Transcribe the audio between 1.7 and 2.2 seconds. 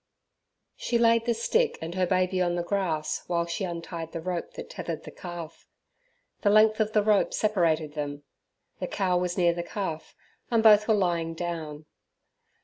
and her